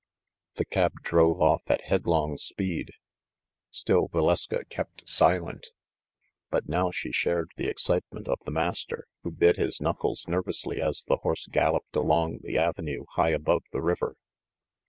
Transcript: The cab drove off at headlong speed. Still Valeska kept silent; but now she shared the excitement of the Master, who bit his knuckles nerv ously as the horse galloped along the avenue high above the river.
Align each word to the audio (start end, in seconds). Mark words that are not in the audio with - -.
The 0.55 0.65
cab 0.65 0.93
drove 1.03 1.39
off 1.43 1.61
at 1.67 1.83
headlong 1.83 2.39
speed. 2.39 2.93
Still 3.69 4.07
Valeska 4.07 4.67
kept 4.67 5.07
silent; 5.07 5.67
but 6.49 6.67
now 6.67 6.89
she 6.89 7.11
shared 7.11 7.51
the 7.55 7.67
excitement 7.67 8.27
of 8.27 8.39
the 8.43 8.49
Master, 8.49 9.05
who 9.21 9.29
bit 9.29 9.57
his 9.57 9.79
knuckles 9.79 10.25
nerv 10.27 10.47
ously 10.47 10.81
as 10.81 11.03
the 11.07 11.17
horse 11.17 11.45
galloped 11.45 11.95
along 11.95 12.39
the 12.41 12.57
avenue 12.57 13.05
high 13.11 13.29
above 13.29 13.61
the 13.71 13.81
river. 13.83 14.15